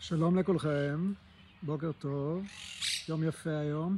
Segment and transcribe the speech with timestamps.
[0.00, 1.12] שלום לכולכם,
[1.62, 2.46] בוקר טוב,
[3.08, 3.96] יום יפה היום.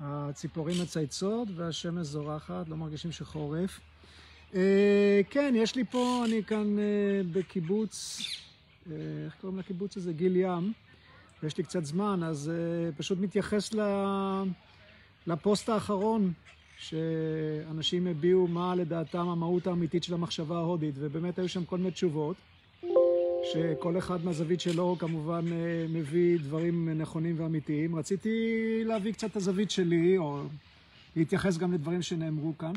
[0.00, 3.80] הציפורים מצייצות והשמש זורחת, לא מרגישים שחורף.
[4.54, 8.20] אה, כן, יש לי פה, אני כאן אה, בקיבוץ,
[8.90, 10.12] אה, איך קוראים לקיבוץ הזה?
[10.12, 10.72] גיל ים.
[11.42, 13.80] ויש לי קצת זמן, אז אה, פשוט מתייחס ל...
[15.26, 16.32] לפוסט האחרון,
[16.78, 22.36] שאנשים הביעו מה לדעתם המהות האמיתית של המחשבה ההודית, ובאמת היו שם כל מיני תשובות.
[23.52, 27.96] שכל אחד מהזווית שלו כמובן אה, מביא דברים נכונים ואמיתיים.
[27.96, 28.30] רציתי
[28.84, 30.42] להביא קצת את הזווית שלי, או
[31.16, 32.72] להתייחס גם לדברים שנאמרו כאן.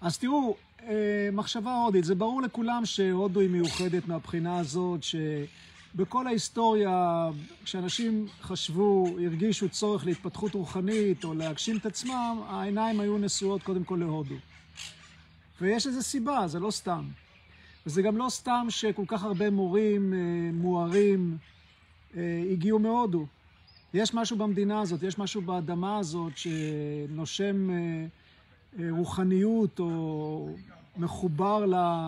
[0.00, 7.28] אז תראו, אה, מחשבה הודית, זה ברור לכולם שהודו היא מיוחדת מהבחינה הזאת, שבכל ההיסטוריה,
[7.64, 13.96] כשאנשים חשבו, הרגישו צורך להתפתחות רוחנית או להגשים את עצמם, העיניים היו נשואות קודם כל
[14.00, 14.34] להודו.
[15.60, 17.04] ויש לזה סיבה, זה לא סתם.
[17.86, 20.18] וזה גם לא סתם שכל כך הרבה מורים אה,
[20.52, 21.36] מוארים
[22.16, 23.26] אה, הגיעו מהודו.
[23.94, 28.06] יש משהו במדינה הזאת, יש משהו באדמה הזאת שנושם אה,
[28.90, 30.48] רוחניות או
[30.96, 31.66] מחובר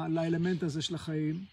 [0.08, 1.44] לאלמנט הזה של החיים.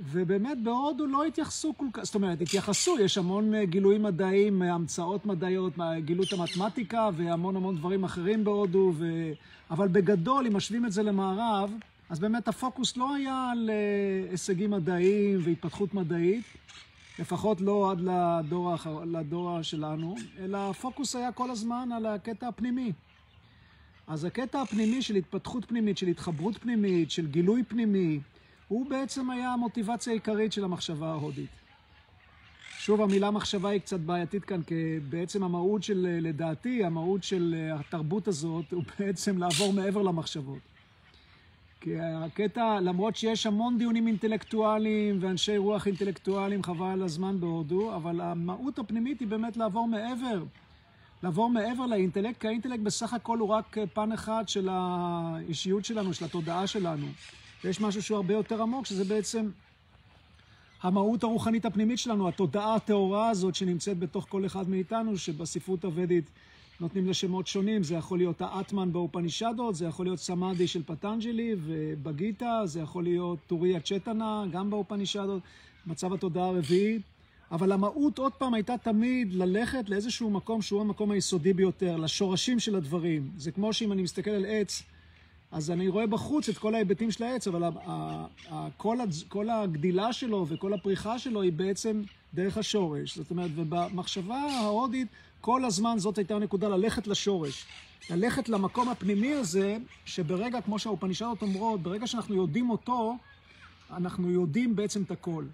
[0.00, 5.72] ובאמת בהודו לא התייחסו כל כך, זאת אומרת, התייחסו, יש המון גילויים מדעיים, המצאות מדעיות,
[6.04, 9.32] גילו את המתמטיקה והמון המון דברים אחרים בהודו, ו...
[9.70, 11.70] אבל בגדול, אם משווים את זה למערב,
[12.08, 16.44] אז באמת הפוקוס לא היה על אה, הישגים מדעיים והתפתחות מדעית,
[17.18, 22.92] לפחות לא עד לדור, האחר, לדור שלנו, אלא הפוקוס היה כל הזמן על הקטע הפנימי.
[24.06, 28.20] אז הקטע הפנימי של התפתחות פנימית, של התחברות פנימית, של גילוי פנימי,
[28.68, 31.50] הוא בעצם היה המוטיבציה העיקרית של המחשבה ההודית.
[32.78, 38.28] שוב, המילה מחשבה היא קצת בעייתית כאן, כי בעצם המהות של, לדעתי, המהות של התרבות
[38.28, 40.77] הזאת הוא בעצם לעבור מעבר למחשבות.
[41.80, 48.20] כי הקטע, למרות שיש המון דיונים אינטלקטואליים ואנשי רוח אינטלקטואליים, חבל על הזמן בהודו, אבל
[48.20, 50.42] המהות הפנימית היא באמת לעבור מעבר.
[51.22, 56.24] לעבור מעבר לאינטלקט, כי האינטלקט בסך הכל הוא רק פן אחד של האישיות שלנו, של
[56.24, 57.06] התודעה שלנו.
[57.64, 59.50] ויש משהו שהוא הרבה יותר עמוק, שזה בעצם
[60.82, 66.30] המהות הרוחנית הפנימית שלנו, התודעה הטהורה הזאת שנמצאת בתוך כל אחד מאיתנו, שבספרות הוודית
[66.80, 72.62] נותנים לשמות שונים, זה יכול להיות האטמן באופנישדות, זה יכול להיות סמאדי של פטנג'לי ובגיטה,
[72.64, 75.42] זה יכול להיות טוריה צ'טנה, גם באופנישדות,
[75.86, 76.98] מצב התודעה הרביעי.
[77.52, 82.76] אבל המהות, עוד פעם, הייתה תמיד ללכת לאיזשהו מקום שהוא המקום היסודי ביותר, לשורשים של
[82.76, 83.30] הדברים.
[83.36, 84.82] זה כמו שאם אני מסתכל על עץ,
[85.52, 87.62] אז אני רואה בחוץ את כל ההיבטים של העץ, אבל
[88.76, 92.02] כל, כל הגדילה שלו וכל הפריחה שלו היא בעצם
[92.34, 93.16] דרך השורש.
[93.16, 95.08] זאת אומרת, ובמחשבה ההודית,
[95.40, 97.64] כל הזמן זאת הייתה הנקודה, ללכת לשורש.
[98.10, 103.16] ללכת למקום הפנימי הזה, שברגע, כמו שהאופנישדות אומרות, ברגע שאנחנו יודעים אותו,
[103.90, 105.44] אנחנו יודעים בעצם את הכל.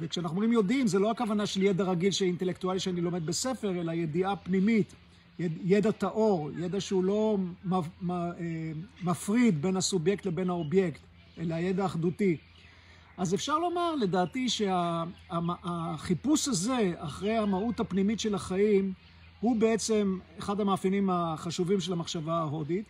[0.00, 4.36] וכשאנחנו אומרים יודעים, זה לא הכוונה של ידע רגיל שאינטלקטואלי שאני לומד בספר, אלא ידיעה
[4.36, 4.94] פנימית,
[5.38, 7.38] ידע טהור, ידע שהוא לא
[8.10, 8.16] אה,
[9.02, 11.00] מפריד בין הסובייקט לבין האובייקט,
[11.38, 12.36] אלא ידע אחדותי.
[13.18, 14.48] אז אפשר לומר, לדעתי,
[15.28, 18.92] שהחיפוש הזה אחרי המהות הפנימית של החיים
[19.40, 22.84] הוא בעצם אחד המאפיינים החשובים של המחשבה ההודית.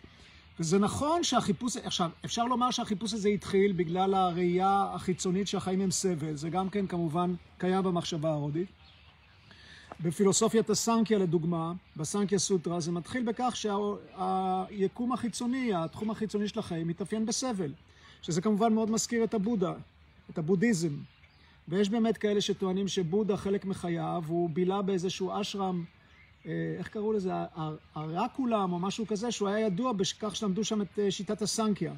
[0.59, 6.35] וזה נכון שהחיפוש, עכשיו, אפשר לומר שהחיפוש הזה התחיל בגלל הראייה החיצונית שהחיים הם סבל,
[6.35, 8.69] זה גם כן כמובן קיים במחשבה ההודית.
[9.99, 17.25] בפילוסופיית הסנקיה לדוגמה, בסנקיה סוטרה, זה מתחיל בכך שהיקום החיצוני, התחום החיצוני של החיים, מתאפיין
[17.25, 17.73] בסבל,
[18.21, 19.73] שזה כמובן מאוד מזכיר את הבודה.
[20.29, 20.93] את הבודהיזם.
[21.67, 25.83] ויש באמת כאלה שטוענים שבודה, חלק מחייו, הוא בילה באיזשהו אשרם,
[26.45, 27.31] אה, איך קראו לזה?
[27.95, 31.93] הרקולם או משהו כזה, שהוא היה ידוע בכך שלמדו שם את אה, שיטת הסנקיה,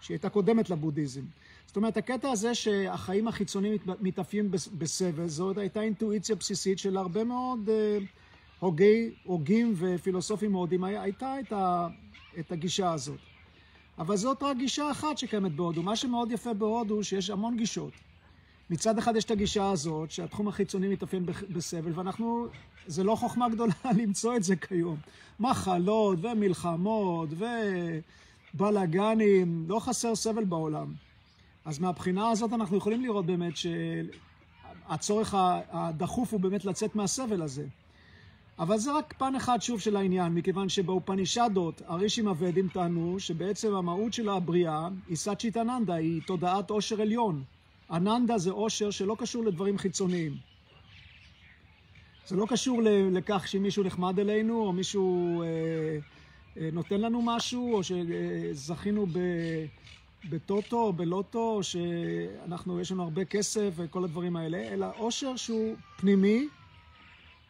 [0.00, 1.22] שהיא הייתה קודמת לבודהיזם.
[1.66, 7.68] זאת אומרת, הקטע הזה שהחיים החיצוניים מתאפיינים בסבל, זאת הייתה אינטואיציה בסיסית של הרבה מאוד
[7.68, 7.98] אה,
[8.58, 11.34] הוגי, הוגים ופילוסופים הודים, הייתה
[12.40, 13.31] את, הגישה הזאת.
[14.02, 15.82] אבל זאת רק גישה אחת שקיימת בהודו.
[15.82, 17.92] מה שמאוד יפה בהודו, שיש המון גישות.
[18.70, 22.46] מצד אחד יש את הגישה הזאת, שהתחום החיצוני מתאפיין בסבל, ואנחנו,
[22.86, 24.96] זה לא חוכמה גדולה למצוא את זה כיום.
[25.40, 27.28] מחלות ומלחמות
[28.54, 30.92] ובלאגנים, לא חסר סבל בעולם.
[31.64, 33.54] אז מהבחינה הזאת אנחנו יכולים לראות באמת
[34.88, 35.34] שהצורך
[35.70, 37.66] הדחוף הוא באמת לצאת מהסבל הזה.
[38.58, 44.12] אבל זה רק פן אחד שוב של העניין, מכיוון שבאופנישדות הרישים הוודים טענו שבעצם המהות
[44.12, 47.42] של הבריאה היא סאצ'יט אננדה, היא תודעת אושר עליון.
[47.90, 50.36] אננדה זה אושר שלא קשור לדברים חיצוניים.
[52.26, 52.80] זה לא קשור
[53.12, 55.46] לכך שמישהו נחמד אלינו, או מישהו אה,
[56.56, 59.06] אה, נותן לנו משהו, או שזכינו
[60.30, 66.48] בטוטו או בלוטו, שאנחנו, יש לנו הרבה כסף וכל הדברים האלה, אלא אושר שהוא פנימי,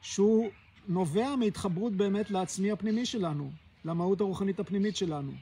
[0.02, 0.50] שהוא
[0.88, 3.50] נובע מהתחברות באמת לעצמי הפנימי שלנו,
[3.84, 5.32] למהות הרוחנית הפנימית שלנו.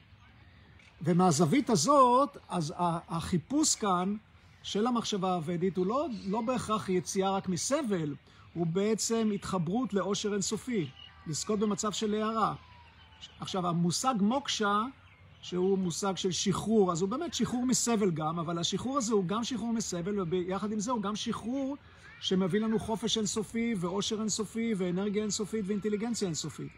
[1.01, 4.15] ומהזווית הזאת, אז החיפוש כאן
[4.63, 8.15] של המחשבה הוודית הוא לא, לא בהכרח יציאה רק מסבל,
[8.53, 10.89] הוא בעצם התחברות לאושר אינסופי,
[11.27, 12.55] לזכות במצב של הערה.
[13.39, 14.81] עכשיו, המושג מוקשה,
[15.41, 19.43] שהוא מושג של שחרור, אז הוא באמת שחרור מסבל גם, אבל השחרור הזה הוא גם
[19.43, 21.77] שחרור מסבל, וביחד עם זה הוא גם שחרור
[22.21, 26.71] שמביא לנו חופש אינסופי, ואושר אינסופי, ואנרגיה אינסופית, ואינטליגנציה אינסופית.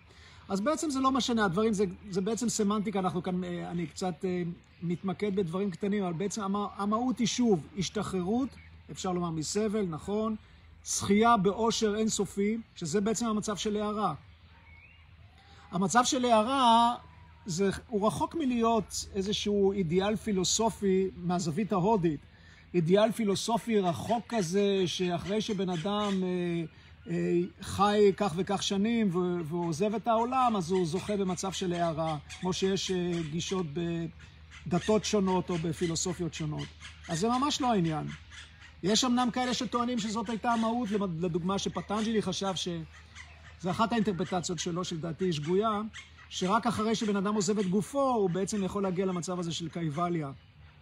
[0.50, 4.26] אז בעצם זה לא משנה, הדברים זה, זה בעצם סמנטיקה, אנחנו כאן, אה, אני קצת
[4.26, 4.44] אה,
[4.82, 8.50] מתמקד בדברים קטנים, אבל בעצם המה, המהות היא שוב השתחררות,
[8.92, 10.36] אפשר לומר מסבל, נכון,
[10.86, 14.14] זכייה באושר אינסופי, שזה בעצם המצב של הערה.
[15.72, 16.96] המצב של הערה,
[17.46, 22.20] זה, הוא רחוק מלהיות איזשהו אידיאל פילוסופי מהזווית ההודית.
[22.74, 26.24] אידיאל פילוסופי רחוק כזה, שאחרי שבן אדם...
[26.24, 26.64] אה,
[27.10, 29.10] אה, חי כך וכך שנים
[29.46, 33.66] והוא עוזב את העולם, אז הוא זוכה במצב של הערה, כמו שיש אה, גישות
[34.68, 36.68] בדתות שונות או בפילוסופיות שונות.
[37.10, 38.08] אז זה ממש לא העניין.
[38.84, 40.92] יש אמנם כאלה שטוענים שזאת הייתה המהות,
[41.22, 45.82] לדוגמה שפטנג'לי חשב שזו אחת האינטרפטציות שלו, שלדעתי היא שגויה,
[46.30, 50.32] שרק אחרי שבן אדם עוזב את גופו, הוא בעצם יכול להגיע למצב הזה של קייבליה,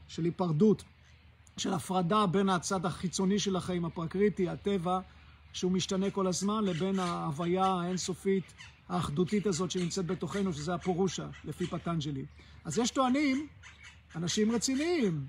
[0.07, 0.83] של היפרדות,
[1.57, 4.99] של הפרדה בין הצד החיצוני של החיים, הפרקריטי, הטבע,
[5.53, 8.53] שהוא משתנה כל הזמן, לבין ההוויה האינסופית,
[8.89, 12.25] האחדותית הזאת שנמצאת בתוכנו, שזה הפורושה, לפי פטנג'לי.
[12.65, 13.47] אז יש טוענים,
[14.15, 15.25] אנשים רציניים,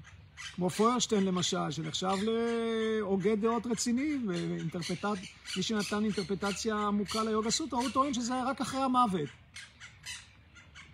[0.54, 5.18] כמו פוירשטיין למשל, שנחשב להוגה דעות רציני, ואינטרפטט...
[5.56, 9.28] מי שנתן אינטרפטציה עמוקה ליוגה סוטרה, הוא טוען שזה רק אחרי המוות.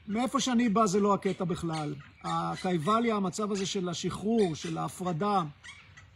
[0.08, 1.94] מאיפה שאני בא זה לא הקטע בכלל.
[2.24, 5.42] הקייבליה, המצב הזה של השחרור, של ההפרדה,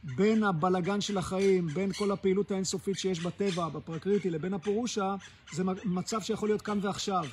[0.05, 5.15] בין הבלגן של החיים, בין כל הפעילות האינסופית שיש בטבע, בפרקריטי, לבין הפורושה,
[5.53, 7.25] זה מצב שיכול להיות כאן ועכשיו.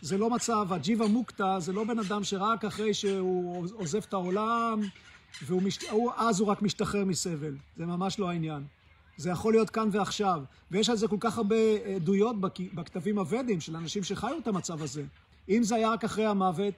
[0.00, 4.80] זה לא מצב, הג'יבה מוקטה זה לא בן אדם שרק אחרי שהוא עוזב את העולם,
[5.48, 7.56] ואז הוא רק משתחרר מסבל.
[7.76, 8.64] זה ממש לא העניין.
[9.16, 10.42] זה יכול להיות כאן ועכשיו.
[10.70, 11.56] ויש על זה כל כך הרבה
[11.96, 12.36] עדויות
[12.74, 15.04] בכתבים הוודים של אנשים שחיו את המצב הזה.
[15.48, 16.74] אם זה היה רק אחרי המוות,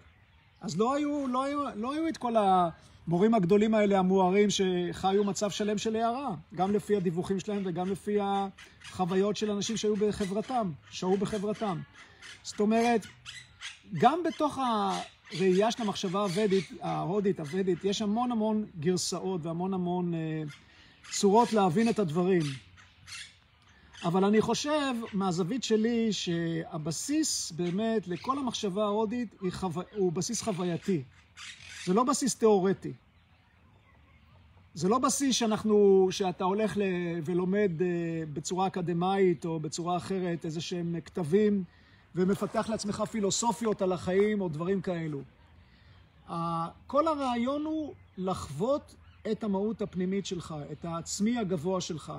[0.60, 2.34] אז לא היו, לא היו, לא היו את כל.
[3.08, 8.18] המורים הגדולים האלה, המוארים, שחיו מצב שלם של הערה, גם לפי הדיווחים שלהם וגם לפי
[8.20, 11.80] החוויות של אנשים שהיו בחברתם, שהו בחברתם.
[12.42, 13.06] זאת אומרת,
[13.94, 20.42] גם בתוך הראייה של המחשבה הוודית, ההודית, הוודית, יש המון המון גרסאות והמון המון אה,
[21.10, 22.42] צורות להבין את הדברים.
[24.04, 29.68] אבל אני חושב, מהזווית שלי, שהבסיס באמת לכל המחשבה ההודית חו...
[29.96, 31.02] הוא בסיס חווייתי.
[31.86, 32.92] זה לא בסיס תיאורטי.
[34.74, 36.82] זה לא בסיס שאנחנו, שאתה הולך ל,
[37.24, 37.86] ולומד אה,
[38.32, 41.64] בצורה אקדמאית או בצורה אחרת איזה שהם כתבים
[42.14, 45.20] ומפתח לעצמך פילוסופיות על החיים או דברים כאלו.
[46.86, 48.94] כל הרעיון הוא לחוות
[49.30, 52.12] את המהות הפנימית שלך, את העצמי הגבוה שלך,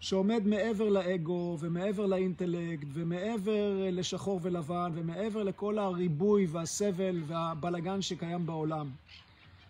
[0.00, 8.90] שעומד מעבר לאגו ומעבר לאינטלקט ומעבר לשחור ולבן ומעבר לכל הריבוי והסבל והבלגן שקיים בעולם.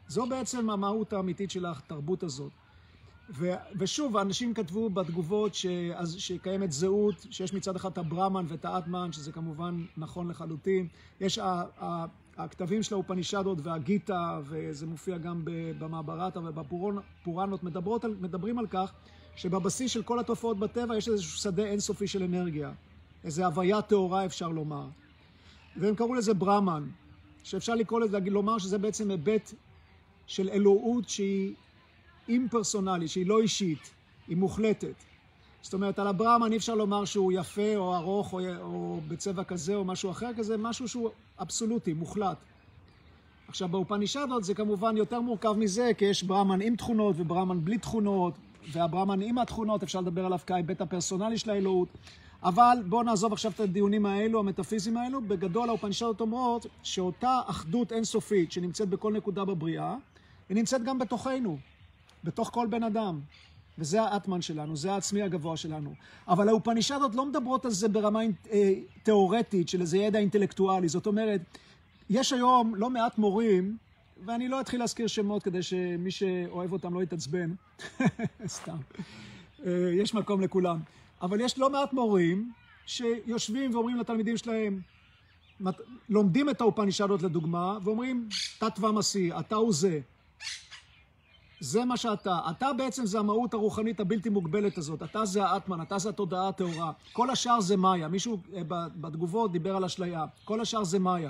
[0.09, 2.53] זו בעצם המהות האמיתית של התרבות הזאת.
[3.31, 8.65] ו, ושוב, האנשים כתבו בתגובות ש, אז, שקיימת זהות, שיש מצד אחד את הברמן ואת
[8.65, 10.89] האטמן, שזה כמובן נכון לחלוטין.
[11.21, 12.05] יש ה, ה,
[12.37, 15.43] הכתבים של האופנישדות והגיטה, וזה מופיע גם
[15.79, 17.63] במעברתה ובפוראנות,
[18.21, 18.93] מדברים על כך
[19.37, 22.73] שבבסיס של כל התופעות בטבע יש איזשהו שדה אינסופי של אנרגיה.
[23.25, 24.87] איזו הוויה טהורה אפשר לומר.
[25.77, 26.85] והם קראו לזה ברמן,
[27.43, 29.53] שאפשר לקרוא לזה, לומר שזה בעצם היבט
[30.27, 31.55] של אלוהות שהיא
[32.29, 33.91] אימפרסונלית, שהיא לא אישית,
[34.29, 34.95] היא מוחלטת.
[35.63, 39.75] זאת אומרת, על הברמן אי אפשר לומר שהוא יפה או ארוך או, או בצבע כזה
[39.75, 42.37] או משהו אחר כזה, משהו שהוא אבסולוטי, מוחלט.
[43.49, 48.35] עכשיו, באופנישדות זה כמובן יותר מורכב מזה, כי יש ברמן עם תכונות וברמן בלי תכונות,
[48.73, 51.89] והברמן עם התכונות, אפשר לדבר עליו כהיבט הפרסונלי של האלוהות.
[52.43, 55.21] אבל בואו נעזוב עכשיו את הדיונים האלו, המטאפיזיים האלו.
[55.21, 59.97] בגדול האופנישדות אומרות שאותה אחדות אינסופית שנמצאת בכל נקודה בבריאה,
[60.49, 61.59] היא נמצאת גם בתוכנו,
[62.25, 63.21] בתוך כל בן אדם.
[63.79, 65.95] וזה האטמן שלנו, זה העצמי הגבוה שלנו.
[66.29, 68.21] אבל האופנישדות לא מדברות על זה ברמה
[68.53, 70.89] אה, תיאורטית של איזה ידע אינטלקטואלי.
[70.89, 71.41] זאת אומרת,
[72.11, 73.77] יש היום לא מעט מורים,
[74.25, 77.55] ואני לא אתחיל להזכיר שמות כדי שמי שאוהב אותם לא יתעצבן,
[78.47, 78.77] סתם.
[79.67, 80.79] אה, יש מקום לכולם.
[81.23, 82.53] אבל יש לא מעט מורים
[82.87, 84.81] שיושבים ואומרים לתלמידים שלהם,
[86.09, 90.01] לומדים את האופנישדות לדוגמה, ואומרים, תת-תווה מסי, אתה הוא זה.
[91.61, 92.39] זה מה שאתה.
[92.51, 95.03] אתה בעצם זה המהות הרוחנית הבלתי מוגבלת הזאת.
[95.03, 96.93] אתה זה האטמן, אתה זה התודעה הטהורה.
[97.13, 98.09] כל השאר זה מאיה.
[98.09, 98.63] מישהו אה,
[98.97, 100.25] בתגובות דיבר על אשליה.
[100.45, 101.29] כל השאר זה מאיה.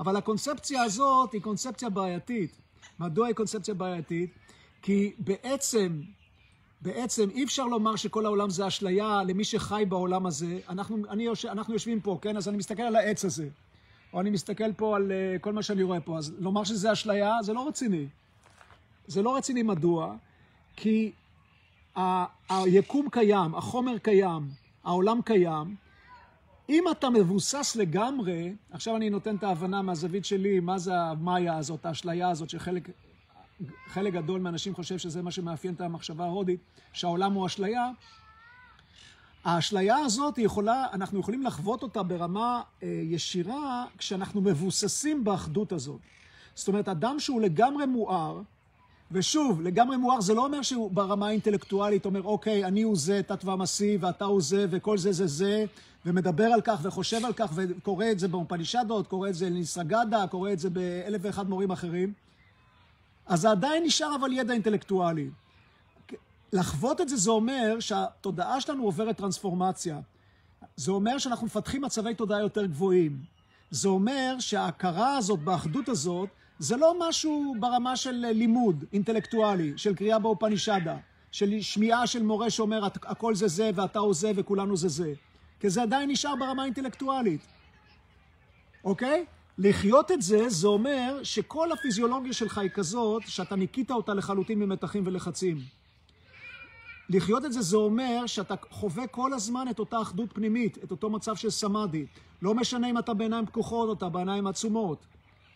[0.00, 2.56] אבל הקונספציה הזאת היא קונספציה בעייתית.
[3.00, 4.30] מדוע היא קונספציה בעייתית?
[4.82, 6.00] כי בעצם,
[6.80, 10.58] בעצם אי אפשר לומר שכל העולם זה אשליה למי שחי בעולם הזה.
[10.68, 12.36] אנחנו, אני, אנחנו יושבים פה, כן?
[12.36, 13.48] אז אני מסתכל על העץ הזה.
[14.12, 16.18] או אני מסתכל פה על uh, כל מה שאני רואה פה.
[16.18, 18.06] אז לומר שזה אשליה, זה לא רציני.
[19.06, 20.14] זה לא רציני מדוע?
[20.76, 21.12] כי
[21.96, 24.48] ה- היקום קיים, החומר קיים,
[24.84, 25.76] העולם קיים.
[26.70, 31.86] אם אתה מבוסס לגמרי, עכשיו אני נותן את ההבנה מהזווית שלי, מה זה המאיה הזאת,
[31.86, 32.88] האשליה הזאת, שחלק
[33.86, 36.60] חלק גדול מהאנשים חושב שזה מה שמאפיין את המחשבה ההודית,
[36.92, 37.90] שהעולם הוא אשליה.
[39.44, 46.00] האשליה הזאת יכולה, אנחנו יכולים לחוות אותה ברמה אה, ישירה כשאנחנו מבוססים באחדות הזאת.
[46.54, 48.42] זאת אומרת, אדם שהוא לגמרי מואר,
[49.12, 53.44] ושוב, לגמרי מואר זה לא אומר שהוא ברמה האינטלקטואלית אומר, אוקיי, אני הוא זה, תת
[53.44, 55.64] ומסי, ואתה הוא זה, וכל זה זה זה,
[56.06, 60.52] ומדבר על כך וחושב על כך, וקורא את זה באופנישדות, קורא את זה לניסרגדה, קורא
[60.52, 62.12] את זה באלף ואחד מורים אחרים.
[63.26, 65.30] אז זה עדיין נשאר אבל ידע אינטלקטואלי.
[66.52, 70.00] לחוות את זה זה אומר שהתודעה שלנו עוברת טרנספורמציה.
[70.76, 73.18] זה אומר שאנחנו מפתחים מצבי תודעה יותר גבוהים.
[73.70, 76.28] זה אומר שההכרה הזאת, באחדות הזאת,
[76.60, 80.96] זה לא משהו ברמה של לימוד אינטלקטואלי, של קריאה באופנישדה,
[81.32, 85.12] של שמיעה של מורה שאומר הכל זה זה ואתה הוא זה וכולנו זה זה.
[85.60, 87.40] כי זה עדיין נשאר ברמה אינטלקטואלית.
[88.84, 89.24] אוקיי?
[89.58, 95.02] לחיות את זה, זה אומר שכל הפיזיולוגיה שלך היא כזאת, שאתה ניקית אותה לחלוטין ממתחים
[95.06, 95.58] ולחצים.
[97.08, 101.10] לחיות את זה, זה אומר שאתה חווה כל הזמן את אותה אחדות פנימית, את אותו
[101.10, 102.06] מצב של סמאדי.
[102.42, 105.06] לא משנה אם אתה בעיניים פקוחות או אתה בעיניים עצומות.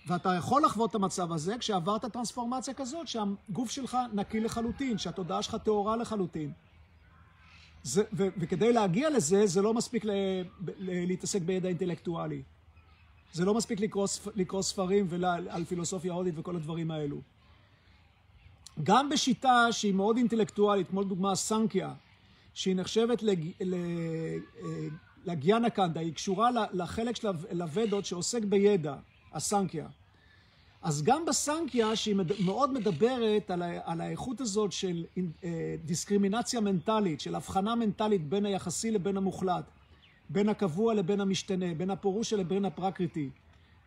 [0.06, 5.56] ואתה יכול לחוות את המצב הזה כשעברת טרנספורמציה כזאת, שהגוף שלך נקי לחלוטין, שהתודעה שלך
[5.64, 6.52] טהורה לחלוטטין.
[7.82, 12.42] זה, ו, וכדי להגיע לזה, זה לא מספיק ל, ל, להתעסק בידע אינטלקטואלי.
[13.32, 15.08] זה לא מספיק לקרוא, לקרוא ספרים
[15.50, 17.20] על פילוסופיה הודית וכל הדברים האלו.
[18.82, 21.94] גם בשיטה שהיא מאוד אינטלקטואלית, כמו לדוגמה סנקיה,
[22.54, 23.50] שהיא נחשבת לג...
[25.25, 27.28] לגיאנה קנדה, היא קשורה לחלק של
[27.61, 28.96] הוודות שעוסק בידע,
[29.34, 29.86] הסנקיה.
[30.82, 33.80] אז גם בסנקיה, שהיא מאוד מדברת על, ה...
[33.84, 35.04] על האיכות הזאת של
[35.44, 39.64] אה, דיסקרימינציה מנטלית, של הבחנה מנטלית בין היחסי לבין המוחלט,
[40.28, 43.30] בין הקבוע לבין המשתנה, בין הפורושה לבין הפרקריטי.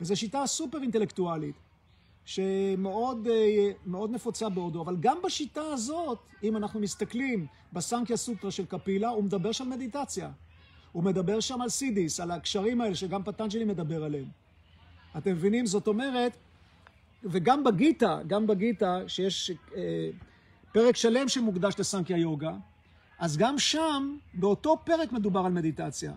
[0.01, 1.55] וזו שיטה סופר אינטלקטואלית,
[2.25, 8.65] שמאוד אה, מאוד נפוצה בהודו, אבל גם בשיטה הזאת, אם אנחנו מסתכלים בסנקיה סוטרה של
[8.65, 10.31] קפילה, הוא מדבר שם מדיטציה.
[10.91, 14.46] הוא מדבר שם על סידיס, על הקשרים האלה שגם פטנג'לי מדבר עליהם.
[15.17, 15.65] אתם מבינים?
[15.65, 16.37] זאת אומרת,
[17.23, 20.09] וגם בגיטה, גם בגיטה, שיש אה,
[20.71, 22.53] פרק שלם שמוקדש לסנקיה יוגה,
[23.19, 26.13] אז גם שם, באותו פרק מדובר על מדיטציה.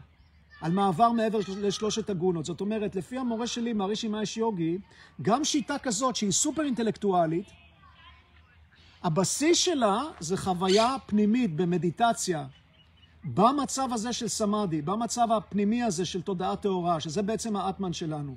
[0.61, 2.45] על מעבר מעבר לשלושת הגונות.
[2.45, 4.79] זאת אומרת, לפי המורה שלי, מערישי מאש יוגי,
[5.23, 7.47] גם שיטה כזאת שהיא סופר אינטלקטואלית,
[9.03, 12.47] הבסיס שלה זה חוויה פנימית במדיטציה,
[13.25, 18.37] במצב הזה של סמאדי, במצב הפנימי הזה של תודעה טהורה, שזה בעצם האטמן שלנו.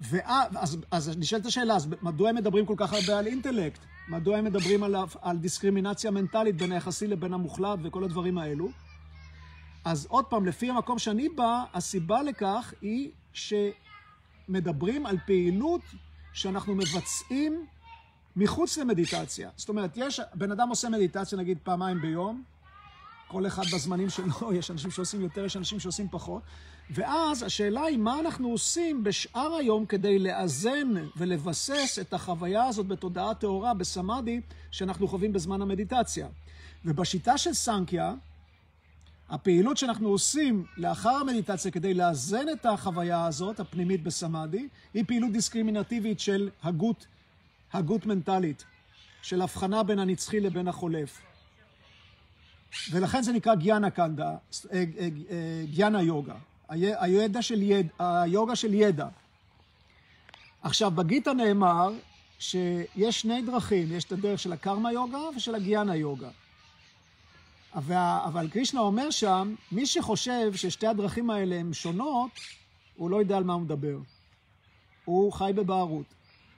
[0.00, 3.80] ואז אז נשאלת השאלה, אז מדוע הם מדברים כל כך הרבה על אינטלקט?
[4.08, 8.68] מדוע הם מדברים על, על דיסקרימינציה מנטלית בין היחסי לבין המוחלט וכל הדברים האלו?
[9.84, 15.80] אז עוד פעם, לפי המקום שאני בא, הסיבה לכך היא שמדברים על פעילות
[16.32, 17.66] שאנחנו מבצעים
[18.36, 19.50] מחוץ למדיטציה.
[19.56, 22.42] זאת אומרת, יש, בן אדם עושה מדיטציה נגיד פעמיים ביום,
[23.28, 26.42] כל אחד בזמנים שלו, יש אנשים שעושים יותר, יש אנשים שעושים פחות,
[26.90, 33.34] ואז השאלה היא מה אנחנו עושים בשאר היום כדי לאזן ולבסס את החוויה הזאת בתודעה
[33.34, 34.40] טהורה, בסמאדי,
[34.70, 36.28] שאנחנו חווים בזמן המדיטציה.
[36.84, 38.14] ובשיטה של סנקיה,
[39.28, 46.20] הפעילות שאנחנו עושים לאחר המדיטציה כדי לאזן את החוויה הזאת, הפנימית בסמאדי, היא פעילות דיסקרימינטיבית
[46.20, 47.06] של הגות,
[47.72, 48.64] הגות מנטלית,
[49.22, 51.22] של הבחנה בין הנצחי לבין החולף.
[52.90, 54.36] ולכן זה נקרא גיאנה קנדה, אה,
[54.72, 56.34] אה, אה, גיאנה יוגה,
[56.68, 59.08] הידע של ידע, היוגה של ידע.
[60.62, 61.92] עכשיו, בגיטה נאמר
[62.38, 66.28] שיש שני דרכים, יש את הדרך של הקרמה יוגה ושל הגיאנה יוגה.
[67.74, 72.30] אבל קרישנה אומר שם, מי שחושב ששתי הדרכים האלה הן שונות,
[72.96, 73.98] הוא לא יודע על מה הוא מדבר.
[75.04, 76.06] הוא חי בבערות.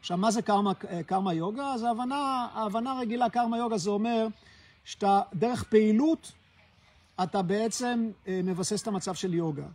[0.00, 0.73] עכשיו, מה זה קרמה,
[1.07, 1.67] קרמה יוגה?
[1.67, 4.27] אז ההבנה, ההבנה הרגילה, קרמה יוגה זה אומר
[4.85, 6.33] שאתה, דרך פעילות,
[7.23, 9.67] אתה בעצם אה, מבסס את המצב של יוגה.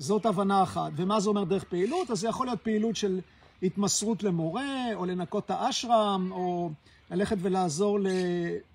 [0.00, 0.92] זאת הבנה אחת.
[0.96, 2.10] ומה זה אומר דרך פעילות?
[2.10, 3.20] אז זה יכול להיות פעילות של
[3.62, 6.70] התמסרות למורה, או לנקות את האשרם, או
[7.10, 7.98] ללכת ולעזור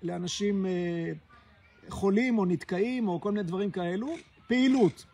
[0.02, 1.12] לאנשים אה,
[1.88, 4.08] חולים או נתקעים, או כל מיני דברים כאלו.
[4.46, 5.04] פעילות.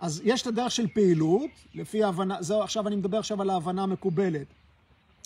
[0.00, 3.82] אז יש את הדרך של פעילות, לפי ההבנה, זהו, עכשיו אני מדבר עכשיו על ההבנה
[3.82, 4.46] המקובלת.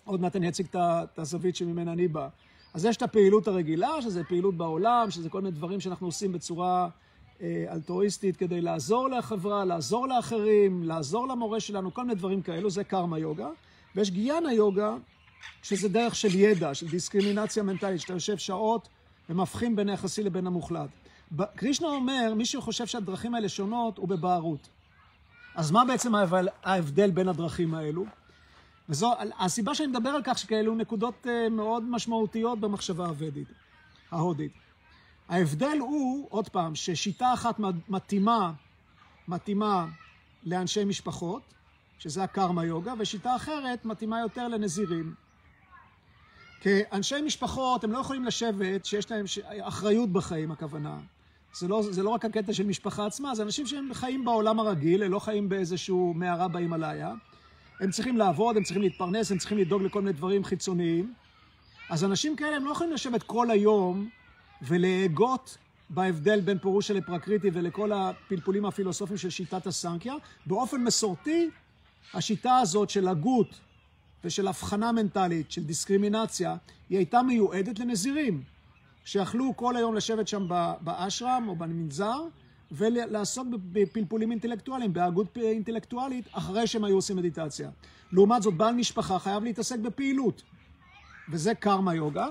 [0.04, 2.28] עוד מעט אני אציג את הזווית שממנה אני בא.
[2.75, 6.88] אז יש את הפעילות הרגילה, שזה פעילות בעולם, שזה כל מיני דברים שאנחנו עושים בצורה
[7.72, 13.18] אלטרואיסטית כדי לעזור לחברה, לעזור לאחרים, לעזור למורה שלנו, כל מיני דברים כאלו, זה קרמה
[13.18, 13.49] יוגה.
[13.96, 14.96] ויש גיאנה יוגה,
[15.62, 18.88] שזה דרך של ידע, של דיסקרימינציה מנטלית, שאתה יושב שעות
[19.30, 20.88] ומבחין בין היחסי לבין המוחלט.
[21.56, 24.68] קרישנה אומר, מי שחושב שהדרכים האלה שונות הוא בבערות.
[25.54, 26.12] אז מה בעצם
[26.64, 28.04] ההבדל בין הדרכים האלו?
[28.88, 33.49] וזו הסיבה שאני מדבר על כך שכאלו נקודות אה, מאוד משמעותיות במחשבה הוודית,
[34.11, 34.52] ההודית.
[35.32, 37.56] ההבדל הוא, עוד פעם, ששיטה אחת
[37.88, 38.52] מתאימה,
[39.28, 39.86] מתאימה
[40.44, 41.42] לאנשי משפחות,
[41.98, 45.14] שזה הקרמה יוגה, ושיטה אחרת מתאימה יותר לנזירים.
[46.60, 49.24] כאנשי משפחות הם לא יכולים לשבת שיש להם
[49.60, 50.98] אחריות בחיים, הכוונה.
[51.54, 55.02] זה לא, זה לא רק הקטע של משפחה עצמה, זה אנשים שהם חיים בעולם הרגיל,
[55.02, 57.12] הם לא חיים באיזשהו מערה בהימאליה.
[57.80, 61.14] הם צריכים לעבוד, הם צריכים להתפרנס, הם צריכים לדאוג לכל מיני דברים חיצוניים.
[61.90, 64.08] אז אנשים כאלה הם לא יכולים לשבת כל היום
[64.62, 65.59] ולהגות
[65.90, 70.14] בהבדל בין פורושה לפרקריטי ולכל הפלפולים הפילוסופיים של שיטת הסנקיה.
[70.47, 71.50] באופן מסורתי,
[72.14, 73.61] השיטה הזאת של הגות
[74.25, 76.57] ושל הבחנה מנטלית, של דיסקרימינציה,
[76.88, 78.42] היא הייתה מיועדת לנזירים,
[79.04, 80.47] שיכלו כל היום לשבת שם
[80.81, 82.21] באשרם או במנזר,
[82.73, 87.71] ולעסוק בפלפולים אינטלקטואליים, בהגות אינטלקטואלית, אחרי שהם היו עושים מדיטציה.
[88.12, 90.42] לעומת זאת, בעל משפחה חייב להתעסק בפעילות,
[91.28, 92.26] וזה קרמה יוגה.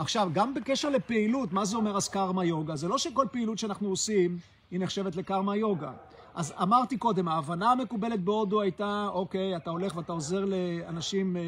[0.00, 2.76] עכשיו, גם בקשר לפעילות, מה זה אומר אז קרמה יוגה?
[2.76, 4.38] זה לא שכל פעילות שאנחנו עושים
[4.70, 5.92] היא נחשבת לקרמה יוגה.
[6.34, 11.42] אז אמרתי קודם, ההבנה המקובלת בהודו הייתה, אוקיי, אתה הולך ואתה עוזר לאנשים אה,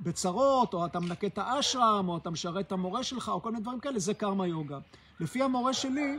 [0.00, 3.62] בצרות, או אתה מנקה את האשרם, או אתה משרת את המורה שלך, או כל מיני
[3.62, 4.78] דברים כאלה, זה קרמה יוגה.
[5.20, 6.18] לפי המורה שלי,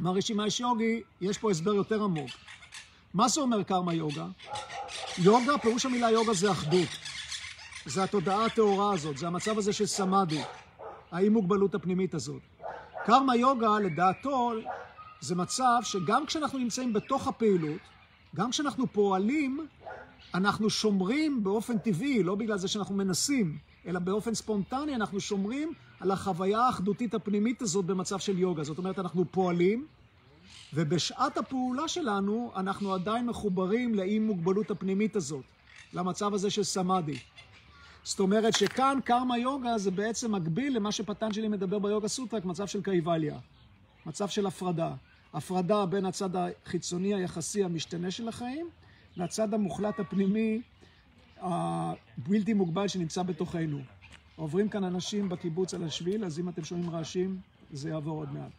[0.00, 2.30] מרישי מאיש יוגי, יש פה הסבר יותר עמוק.
[3.14, 4.26] מה זה אומר קרמה יוגה?
[5.18, 6.88] יוגה, פירוש המילה יוגה זה אחדות.
[7.88, 10.42] זה התודעה הטהורה הזאת, זה המצב הזה של סמאדי,
[11.10, 12.42] האי מוגבלות הפנימית הזאת.
[13.04, 14.52] קרמה יוגה, לדעתו,
[15.20, 17.80] זה מצב שגם כשאנחנו נמצאים בתוך הפעילות,
[18.36, 19.66] גם כשאנחנו פועלים,
[20.34, 26.10] אנחנו שומרים באופן טבעי, לא בגלל זה שאנחנו מנסים, אלא באופן ספונטני אנחנו שומרים על
[26.10, 28.64] החוויה האחדותית הפנימית הזאת במצב של יוגה.
[28.64, 29.86] זאת אומרת, אנחנו פועלים,
[30.74, 35.44] ובשעת הפעולה שלנו אנחנו עדיין מחוברים לאי מוגבלות הפנימית הזאת,
[35.92, 37.18] למצב הזה של סמאדי.
[38.08, 42.82] זאת אומרת שכאן קרמה יוגה זה בעצם מקביל למה שפטנג'לי מדבר ביוגה סוטרה כמצב של
[42.82, 43.38] קייבליה,
[44.06, 44.94] מצב של הפרדה.
[45.34, 48.68] הפרדה בין הצד החיצוני היחסי המשתנה של החיים
[49.16, 50.60] לצד המוחלט הפנימי
[51.40, 53.80] הבלתי מוגבל שנמצא בתוכנו.
[54.36, 57.40] עוברים כאן אנשים בקיבוץ על השביל, אז אם אתם שומעים רעשים,
[57.72, 58.52] זה יעבור עוד מעט.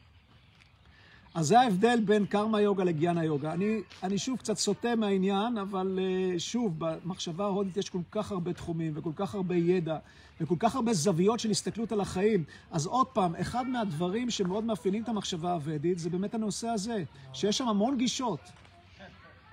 [1.34, 3.54] אז זה ההבדל בין קרמה יוגה לגיאנה יוגה.
[3.54, 8.54] אני, אני שוב קצת סוטה מהעניין, אבל uh, שוב, במחשבה ההודית יש כל כך הרבה
[8.54, 9.98] תחומים וכל כך הרבה ידע
[10.42, 12.44] וכל כך הרבה זוויות של הסתכלות על החיים.
[12.72, 17.58] אז עוד פעם, אחד מהדברים שמאוד מאפיינים את המחשבה הוודית זה באמת הנושא הזה, שיש
[17.58, 18.40] שם המון גישות.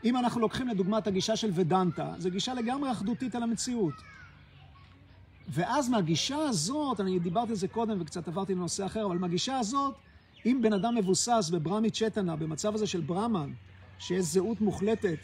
[0.05, 3.95] אם אנחנו לוקחים לדוגמה את הגישה של ודנטה, זו גישה לגמרי אחדותית על המציאות.
[5.49, 9.95] ואז מהגישה הזאת, אני דיברתי על זה קודם וקצת עברתי לנושא אחר, אבל מהגישה הזאת,
[10.47, 13.53] אם בן אדם מבוסס בברמי צ'טנה, במצב הזה של ברמן,
[13.99, 15.19] שיש זהות מוחלטת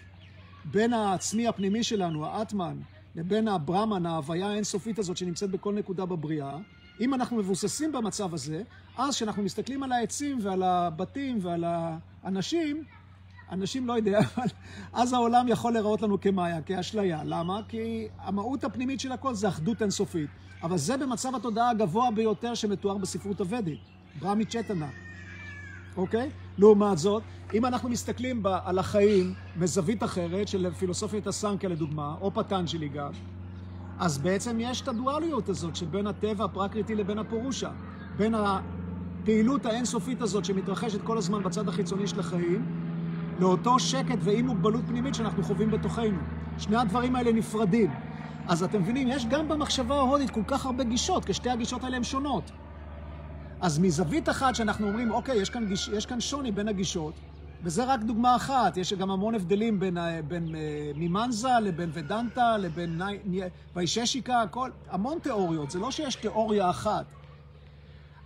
[0.65, 2.77] בין העצמי הפנימי שלנו, האטמן,
[3.15, 6.59] לבין הברמן, ההוויה האינסופית הזאת שנמצאת בכל נקודה בבריאה,
[7.01, 8.63] אם אנחנו מבוססים במצב הזה,
[8.97, 12.85] אז כשאנחנו מסתכלים על העצים ועל הבתים ועל האנשים,
[13.53, 14.47] אנשים לא יודע, אבל
[14.93, 17.25] אז העולם יכול להיראות לנו כמאיה, כאשליה.
[17.25, 17.61] למה?
[17.69, 20.31] כי המהות הפנימית של הכל זה אחדות אינסופית.
[20.63, 23.81] אבל זה במצב התודעה הגבוה ביותר שמתואר בספרות הוודית,
[24.21, 24.89] ברמי צ'טנה.
[25.97, 26.31] אוקיי?
[26.59, 27.23] לעומת זאת,
[27.55, 33.13] אם אנחנו מסתכלים על החיים מזווית אחרת, של פילוסופיית הסנקה לדוגמה, או פטנג'לי גם,
[33.99, 37.71] אז בעצם יש את הדואליות הזאת שבין הטבע הפרקריטי לבין הפורושה.
[38.17, 42.67] בין הפעילות האינסופית הזאת שמתרחשת כל הזמן בצד החיצוני של החיים,
[43.41, 46.19] לאותו שקט ואי מוגבלות פנימית שאנחנו חווים בתוכנו.
[46.59, 47.91] שני הדברים האלה נפרדים.
[48.49, 51.97] אז אתם מבינים, יש גם במחשבה ההודית כל כך הרבה גישות, כי שתי הגישות האלה
[51.97, 52.51] הן שונות.
[53.63, 57.15] אז מזווית אחת שאנחנו אומרים, אוקיי, יש כאן, גיש, יש כאן שוני בין הגישות,
[57.63, 59.99] וזה רק דוגמה אחת, יש גם המון הבדלים בין,
[60.29, 63.01] בין אה, מימנזה לבין ודנטה לבין
[63.77, 67.05] ויששיקה, הכל, המון תיאוריות, זה לא שיש תיאוריה אחת.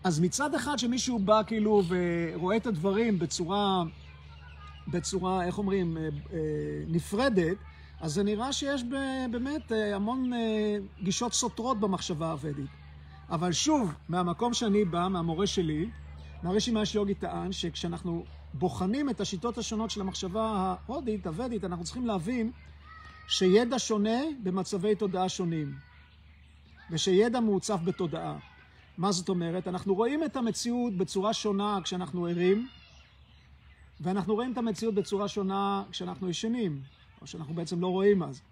[0.05, 3.83] אז מצד אחד שמישהו בא כאילו ורואה את הדברים בצורה,
[4.89, 6.39] בצורה, איך אומרים, אה, אה,
[6.89, 7.57] נפרדת,
[8.01, 8.85] אז זה נראה שיש
[9.31, 10.31] באמת המון
[11.03, 12.86] גישות סותרות במחשבה הוודית.
[13.31, 15.91] אבל שוב, מהמקום שאני בא, מהמורה שלי,
[16.43, 22.07] מהרש"י מאש יוגי טען שכשאנחנו בוחנים את השיטות השונות של המחשבה ההודית, הוודית, אנחנו צריכים
[22.07, 22.53] להבין
[23.29, 25.75] שידע שונה במצבי תודעה שונים,
[26.91, 28.39] ושידע מעוצב בתודעה.
[28.99, 29.69] מה זאת אומרת?
[29.69, 32.69] אנחנו רואים את המציאות בצורה שונה כשאנחנו ערים,
[34.01, 36.81] ואנחנו רואים את המציאות בצורה שונה כשאנחנו ישנים,
[37.21, 38.43] או שאנחנו בעצם לא רואים אז,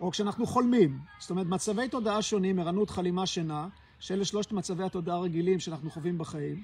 [0.00, 0.98] או כשאנחנו חולמים.
[1.18, 3.68] זאת אומרת, מצבי תודעה שונים, ערנות, חלימה, שינה,
[4.00, 6.62] שאלה שלושת מצבי התודעה הרגילים שאנחנו חווים בחיים.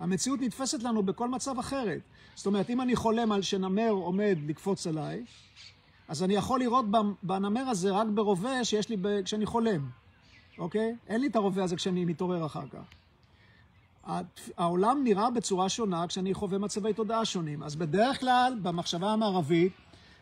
[0.00, 2.00] המציאות נתפסת לנו בכל מצב אחרת.
[2.34, 5.24] זאת אומרת, אם אני חולם על שנמר עומד לקפוץ עליי,
[6.08, 6.84] אז אני יכול לראות
[7.22, 9.22] בנמר הזה רק ברובה שיש לי ב...
[9.22, 9.88] כשאני חולם,
[10.58, 10.96] אוקיי?
[11.08, 12.82] אין לי את הרובה הזה כשאני מתעורר אחר כך.
[14.56, 17.62] העולם נראה בצורה שונה כשאני חווה מצבי תודעה שונים.
[17.62, 19.72] אז בדרך כלל, במחשבה המערבית,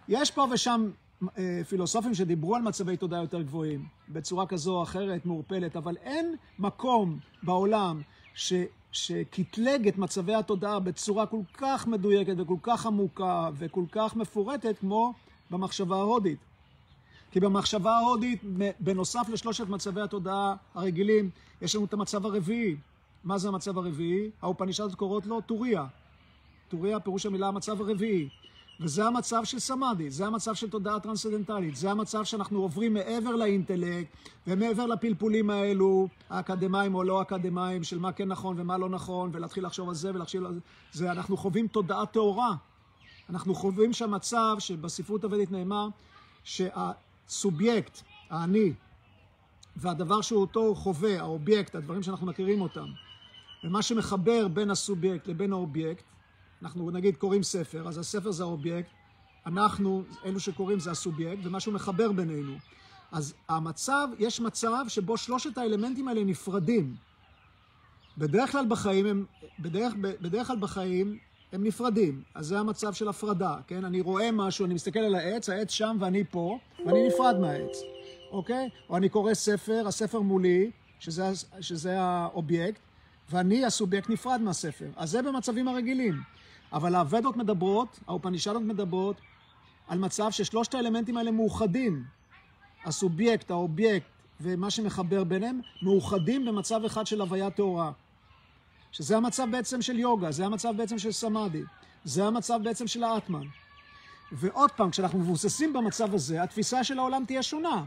[0.09, 0.91] יש פה ושם
[1.69, 7.19] פילוסופים שדיברו על מצבי תודעה יותר גבוהים, בצורה כזו או אחרת, מעורפלת, אבל אין מקום
[7.43, 8.01] בעולם
[8.35, 8.53] ש,
[8.93, 15.13] שקטלג את מצבי התודעה בצורה כל כך מדויקת וכל כך עמוקה וכל כך מפורטת כמו
[15.51, 16.39] במחשבה ההודית.
[17.31, 18.41] כי במחשבה ההודית,
[18.81, 21.31] בנוסף לשלושת מצבי התודעה הרגילים,
[21.63, 22.77] יש לנו את המצב הרביעי.
[23.25, 24.31] מה זה המצב הרביעי?
[24.43, 25.87] האופנישדות קוראות לו טוריה.
[26.69, 28.29] טוריה פירוש המילה המצב הרביעי.
[28.81, 34.17] וזה המצב של סמאדי, זה המצב של תודעה טרנסצדנטלית, זה המצב שאנחנו עוברים מעבר לאינטלקט
[34.47, 39.67] ומעבר לפלפולים האלו, האקדמאים או לא אקדמאים, של מה כן נכון ומה לא נכון, ולהתחיל
[39.67, 40.61] לחשוב על זה ולהחשיב על
[40.93, 42.55] זה, אנחנו חווים תודעה טהורה.
[43.31, 45.89] אנחנו חווים שם מצב שבספרות הוודית נאמר
[46.45, 48.73] שהסובייקט, האני,
[49.77, 52.87] והדבר שהוא אותו חווה, האובייקט, הדברים שאנחנו מכירים אותם,
[53.65, 56.05] ומה שמחבר בין הסובייקט לבין האובייקט,
[56.63, 58.89] אנחנו נגיד קוראים ספר, אז הספר זה האובייקט,
[59.47, 62.57] אנחנו, אלו שקוראים זה הסובייקט, ומשהו מחבר בינינו.
[63.13, 66.97] אז המצב, יש מצב שבו שלושת האלמנטים האלה נפרדים.
[68.19, 69.25] בדרך כלל בחיים הם,
[69.59, 71.19] בדרך, בדרך כלל בחיים
[71.53, 72.23] הם נפרדים.
[72.35, 73.85] אז זה המצב של הפרדה, כן?
[73.85, 77.77] אני רואה משהו, אני מסתכל על העץ, העץ שם ואני פה, ואני נפרד מהעץ,
[78.31, 78.69] אוקיי?
[78.91, 81.25] או אני קורא ספר, הספר מולי, שזה,
[81.61, 82.81] שזה האובייקט,
[83.31, 84.89] ואני הסובייקט נפרד מהספר.
[84.97, 86.15] אז זה במצבים הרגילים.
[86.73, 89.17] אבל האבדות מדברות, האופנישדות מדברות,
[89.89, 92.05] על מצב ששלושת האלמנטים האלה מאוחדים.
[92.85, 94.07] הסובייקט, האובייקט
[94.41, 97.93] ומה שמחבר ביניהם, מאוחדים במצב אחד של הוויה טהורה.
[98.93, 101.63] שזה המצב בעצם של יוגה, זה המצב בעצם של סמאדי,
[102.05, 103.47] זה המצב בעצם של האטמן.
[104.33, 107.85] ועוד פעם, כשאנחנו מבוססים במצב הזה, התפיסה של העולם תהיה שונה.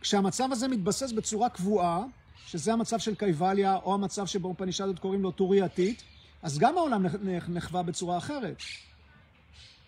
[0.00, 2.04] כשהמצב הזה מתבסס בצורה קבועה,
[2.46, 6.02] שזה המצב של קייבליה, או המצב שבאופנישדות קוראים לו טוריאטיטה,
[6.42, 7.06] אז גם העולם
[7.48, 8.56] נחווה בצורה אחרת.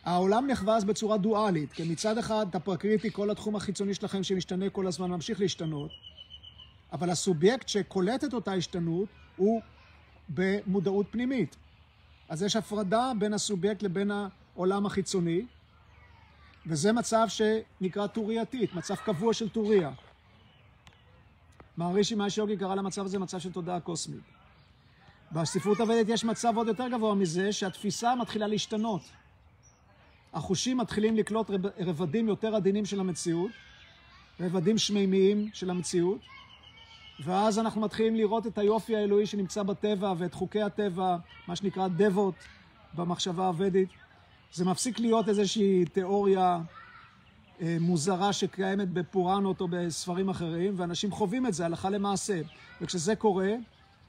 [0.05, 4.71] העולם נחווה אז בצורה דואלית, כי מצד אחד אתה פרקריטי, כל התחום החיצוני שלכם שמשתנה
[4.71, 5.91] כל הזמן ממשיך להשתנות,
[6.93, 9.63] אבל הסובייקט שקולט את אותה השתנות הוא
[10.29, 11.57] במודעות פנימית.
[12.29, 15.47] אז יש הפרדה בין הסובייקט לבין העולם החיצוני,
[16.67, 19.93] וזה מצב שנקרא טורייתית, מצב קבוע של טוריה.
[21.77, 24.34] מהרישי מהשיוגי קרא למצב הזה מצב של תודעה קוסמית.
[25.35, 29.01] בספרות הוודית יש מצב עוד יותר גבוה מזה, שהתפיסה מתחילה להשתנות.
[30.35, 33.51] החושים מתחילים לקלוט רבדים יותר עדינים של המציאות,
[34.41, 36.19] רבדים שמימיים של המציאות,
[37.25, 41.17] ואז אנחנו מתחילים לראות את היופי האלוהי שנמצא בטבע ואת חוקי הטבע,
[41.49, 42.35] מה שנקרא דבות
[42.95, 43.89] במחשבה הוודית.
[44.53, 46.61] זה מפסיק להיות איזושהי תיאוריה
[47.61, 52.41] אה, מוזרה שקיימת בפוראנות או בספרים אחרים, ואנשים חווים את זה הלכה למעשה.
[52.81, 53.51] וכשזה קורה,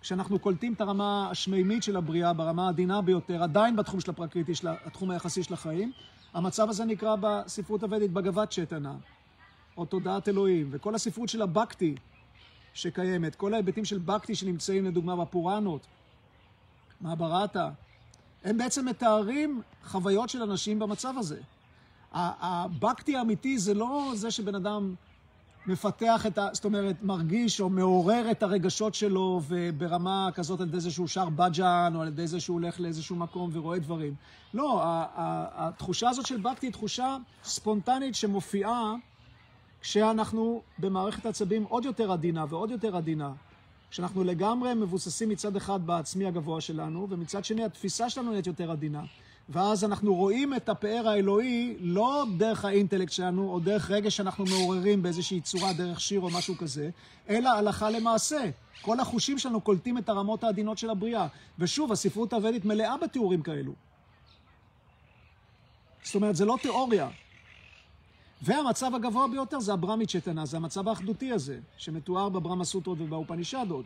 [0.05, 4.67] כשאנחנו קולטים את הרמה השמימית של הבריאה, ברמה העדינה ביותר, עדיין בתחום של הפרקריטי, של
[4.67, 5.91] התחום היחסי של החיים,
[6.33, 8.95] המצב הזה נקרא בספרות הוודית בגבת שטנה,
[9.77, 11.95] או תודעת אלוהים, וכל הספרות של הבקטי
[12.73, 15.87] שקיימת, כל ההיבטים של בקטי שנמצאים לדוגמה בפוראנות,
[17.01, 17.69] מהברטה,
[18.43, 21.41] הם בעצם מתארים חוויות של אנשים במצב הזה.
[22.13, 24.95] הבקטי האמיתי זה לא זה שבן אדם
[25.67, 26.47] מפתח את ה...
[26.53, 31.29] זאת אומרת, מרגיש או מעורר את הרגשות שלו וברמה כזאת על ידי זה שהוא שר
[31.29, 34.13] בג'אן או על ידי זה שהוא הולך לאיזשהו מקום ורואה דברים.
[34.53, 34.81] לא,
[35.55, 38.95] התחושה הזאת של בקטי היא תחושה ספונטנית שמופיעה
[39.81, 43.31] כשאנחנו במערכת עצבים עוד יותר עדינה ועוד יותר עדינה.
[43.91, 49.03] כשאנחנו לגמרי מבוססים מצד אחד בעצמי הגבוה שלנו, ומצד שני התפיסה שלנו נהיית יותר עדינה.
[49.49, 55.03] ואז אנחנו רואים את הפאר האלוהי לא דרך האינטלקט שלנו, או דרך רגש שאנחנו מעוררים
[55.03, 56.89] באיזושהי צורה, דרך שיר או משהו כזה,
[57.29, 58.49] אלא הלכה למעשה.
[58.81, 61.27] כל החושים שלנו קולטים את הרמות העדינות של הבריאה.
[61.59, 63.73] ושוב, הספרות הוודית מלאה בתיאורים כאלו.
[66.03, 67.09] זאת אומרת, זה לא תיאוריה.
[68.41, 73.85] והמצב הגבוה ביותר זה הברמית צ'טנה, זה המצב האחדותי הזה, שמתואר בברמה סוטרות ובאופנישדות,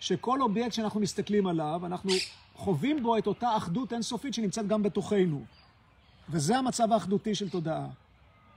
[0.00, 2.12] שכל אובייקט שאנחנו מסתכלים עליו, אנחנו
[2.56, 5.44] חווים בו את אותה אחדות אינסופית שנמצאת גם בתוכנו.
[6.30, 7.86] וזה המצב האחדותי של תודעה.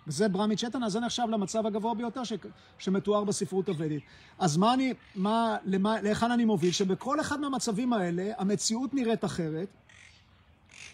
[0.08, 2.34] וזה ברמי צ'טנה, זה נחשב למצב הגבוה ביותר ש...
[2.80, 4.04] שמתואר בספרות הוודית.
[4.40, 6.72] אז מה אני, מה, למה, להיכן אני מוביל?
[6.72, 9.68] שבכל אחד מהמצבים האלה המציאות נראית אחרת,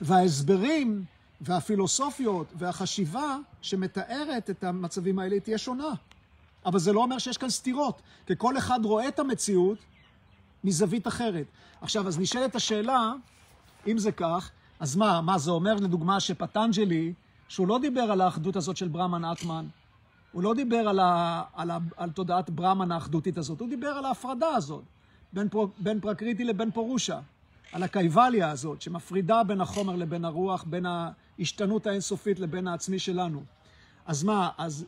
[0.02, 1.06] וההסברים
[1.42, 5.94] והפילוסופיות והחשיבה שמתארת את המצבים האלה תהיה שונה.
[6.66, 9.78] אבל זה לא אומר שיש כאן סתירות, כי כל אחד רואה את המציאות
[10.66, 11.46] מזווית אחרת.
[11.82, 13.14] עכשיו, אז נשאלת השאלה,
[13.88, 17.14] אם זה כך, אז מה, מה זה אומר לדוגמה שפטנג'לי,
[17.48, 19.66] שהוא לא דיבר על האחדות הזאת של ברמן אטמן,
[20.32, 24.06] הוא לא דיבר על, ה, על, ה, על תודעת ברמן האחדותית הזאת, הוא דיבר על
[24.06, 24.84] ההפרדה הזאת
[25.34, 27.20] בין, פר, בין פרקריטי לבין פורושה,
[27.72, 33.44] על הקייבליה הזאת שמפרידה בין החומר לבין הרוח, בין ההשתנות האינסופית לבין העצמי שלנו.
[34.06, 34.86] אז מה, אז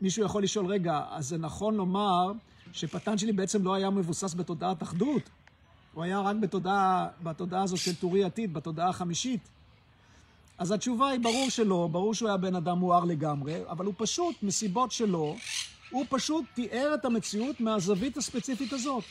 [0.00, 2.32] מישהו יכול לשאול, רגע, אז זה נכון לומר
[2.72, 5.22] שפטנג'לי בעצם לא היה מבוסס בתודעת אחדות?
[5.94, 9.40] הוא היה רק בתודעה, בתודעה הזאת של טורי עתיד, בתודעה החמישית.
[10.58, 14.42] אז התשובה היא ברור שלא, ברור שהוא היה בן אדם מואר לגמרי, אבל הוא פשוט,
[14.42, 15.36] מסיבות שלו,
[15.90, 19.04] הוא פשוט תיאר את המציאות מהזווית הספציפית הזאת.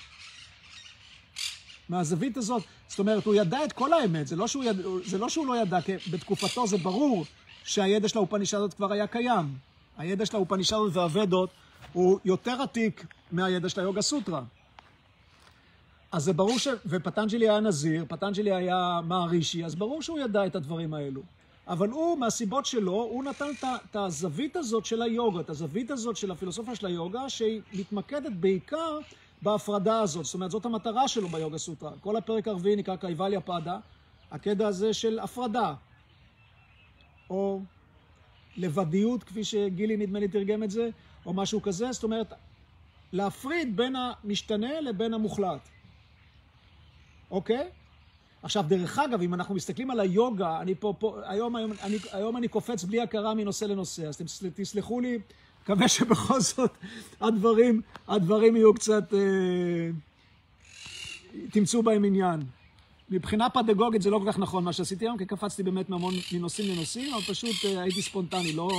[1.90, 2.64] מהזווית הזאת.
[2.88, 4.78] זאת אומרת, הוא ידע את כל האמת, זה לא שהוא, יד...
[5.06, 7.26] זה לא, שהוא לא ידע, כי בתקופתו זה ברור
[7.64, 9.58] שהידע של האופנישדות כבר היה קיים.
[9.98, 11.50] הידע של האופנישדות והוודות
[11.94, 14.44] הוא יותר עתיק מהידע של היוגה סוטרה.
[16.12, 16.68] אז זה ברור ש...
[16.86, 21.22] ופטנג'לי היה נזיר, פטנג'לי היה מערישי, אז ברור שהוא ידע את הדברים האלו.
[21.68, 26.32] אבל הוא, מהסיבות שלו, הוא נתן את הזווית הזאת של היוגה, את הזווית הזאת של
[26.32, 29.00] הפילוסופיה של היוגה, שהיא מתמקדת בעיקר
[29.42, 30.26] בהפרדה הזאת.
[30.26, 31.92] זאת אומרת, זאת המטרה שלו ביוגה סוטרה.
[32.02, 33.78] כל הפרק הרביעי נקרא קייבליה פאדה,
[34.32, 35.74] הקטע הזה של הפרדה.
[37.30, 37.62] או
[38.58, 40.90] לבדיות, כפי שגילי נדמה לי תרגם את זה,
[41.26, 41.92] או משהו כזה.
[41.92, 42.34] זאת אומרת,
[43.14, 45.70] להפריד בין המשתנה לבין המוחלט.
[47.32, 47.70] אוקיי?
[48.44, 52.38] עכשיו, דרך אגב, אם אנחנו מסתכלים על היוגה, אני פה, פה היום, היום, אני, היום
[52.38, 54.22] אני קופץ בלי הכרה מנושא לנושא, אז
[54.56, 55.20] תסלחו לי,
[55.64, 56.72] מקווה שבכל זאת
[57.22, 59.90] הדברים, הדברים יהיו קצת, אה,
[61.52, 62.40] תמצאו בהם עניין.
[63.10, 66.76] מבחינה פדגוגית זה לא כל כך נכון מה שעשיתי היום, כי קפצתי באמת מהמון מנושאים
[66.76, 68.70] לנושאים, אבל פשוט אה, הייתי ספונטני, לא,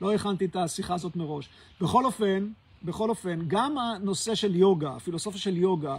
[0.00, 1.48] לא הכנתי את השיחה הזאת מראש.
[1.80, 2.48] בכל אופן,
[2.82, 5.96] בכל אופן, גם הנושא של יוגה, הפילוסופיה של יוגה,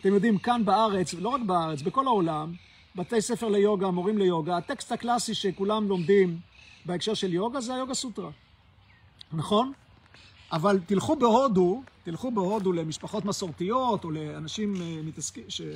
[0.00, 2.52] אתם יודעים, כאן בארץ, לא רק בארץ, בכל העולם,
[2.96, 6.38] בתי ספר ליוגה, מורים ליוגה, הטקסט הקלאסי שכולם לומדים
[6.86, 8.30] בהקשר של יוגה זה היוגה סוטרה.
[9.32, 9.72] נכון?
[10.52, 15.00] אבל תלכו בהודו, תלכו בהודו למשפחות מסורתיות או לאנשים אה,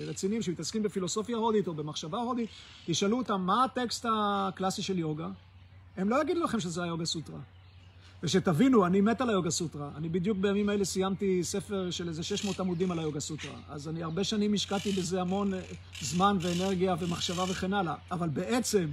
[0.07, 2.51] רציניים שמתעסקים בפילוסופיה הודית או במחשבה הודית,
[2.87, 5.29] תשאלו אותם מה הטקסט הקלאסי של יוגה,
[5.97, 7.39] הם לא יגידו לכם שזה היוגה סוטרה.
[8.23, 9.91] ושתבינו, אני מת על היוגה סוטרה.
[9.97, 13.57] אני בדיוק בימים האלה סיימתי ספר של איזה 600 עמודים על היוגה סוטרה.
[13.69, 15.61] אז אני הרבה שנים השקעתי בזה המון אה,
[16.01, 17.95] זמן ואנרגיה ומחשבה וכן הלאה.
[18.11, 18.87] אבל בעצם,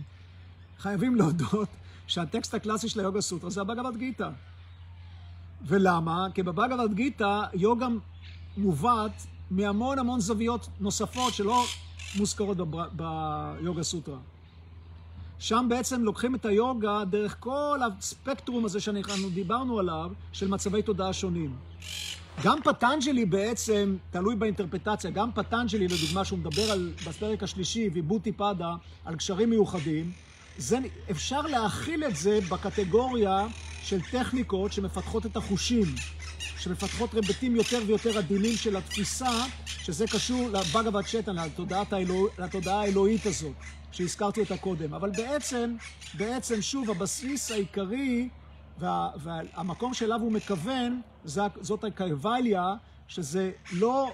[0.79, 1.69] חייבים להודות
[2.07, 4.29] שהטקסט הקלאסי של היוגה סוטרה זה הבגבד גיתא.
[5.67, 6.27] ולמה?
[6.33, 7.87] כי בבגבד גיתא יוגה
[8.57, 9.11] מובאת
[9.51, 11.63] מהמון המון זוויות נוספות שלא
[12.15, 12.57] מוזכרות
[12.93, 14.17] ביוגה סוטרה.
[15.39, 21.13] שם בעצם לוקחים את היוגה דרך כל הספקטרום הזה שאנחנו דיברנו עליו, של מצבי תודעה
[21.13, 21.55] שונים.
[22.43, 28.75] גם פטנג'לי בעצם, תלוי באינטרפטציה, גם פטנג'לי, לדוגמה, שהוא מדבר על, בפרק השלישי, ויבוטי פאדה,
[29.05, 30.11] על קשרים מיוחדים,
[30.57, 30.77] זה,
[31.11, 33.47] אפשר להכיל את זה בקטגוריה
[33.83, 35.85] של טכניקות שמפתחות את החושים,
[36.59, 41.35] שמפתחות רבטים יותר ויותר עדינים של התפיסה, שזה קשור לבגבד שטן,
[42.39, 43.53] לתודעה האלוהית הזאת.
[43.95, 44.93] שהזכרתי אותה קודם.
[44.93, 45.75] אבל בעצם,
[46.13, 48.29] בעצם, שוב, הבסיס העיקרי
[48.79, 51.01] וה, והמקום שאליו הוא מכוון,
[51.61, 52.75] זאת הקייבליה,
[53.07, 54.11] שזה לא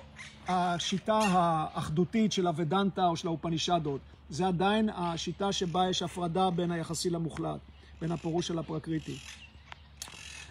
[0.48, 4.02] השיטה האחדותית של הוודנטה או של האופנישדות.
[4.30, 7.60] זה עדיין השיטה שבה יש הפרדה בין היחסי למוחלט,
[8.02, 9.18] בין הפירוש של הפרקריטי.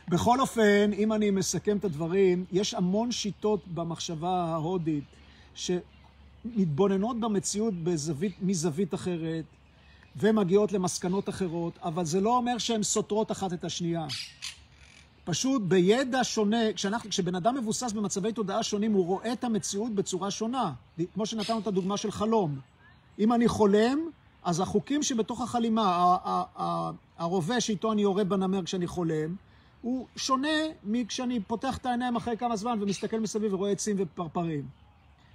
[0.09, 5.05] בכל אופן, אם אני מסכם את הדברים, יש המון שיטות במחשבה ההודית
[5.55, 5.71] ש...
[6.45, 9.45] מתבוננות במציאות בזווית, מזווית אחרת
[10.17, 14.07] ומגיעות למסקנות אחרות, אבל זה לא אומר שהן סותרות אחת את השנייה.
[15.25, 20.31] פשוט בידע שונה, כשאנחנו, כשבן אדם מבוסס במצבי תודעה שונים, הוא רואה את המציאות בצורה
[20.31, 20.73] שונה.
[21.15, 22.59] כמו שנתנו את הדוגמה של חלום.
[23.19, 23.99] אם אני חולם,
[24.45, 26.17] אז החוקים שבתוך החלימה,
[27.19, 29.37] הרובה שאיתו אני יורה בנמר כשאני חולם,
[29.83, 34.80] הוא שונה מכשאני פותח את העיניים אחרי כמה זמן ומסתכל מסביב ורואה עצים ופרפרים.